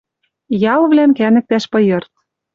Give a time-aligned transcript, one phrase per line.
[0.73, 2.11] Ялвлӓм кӓнӹктӓш пыйырт.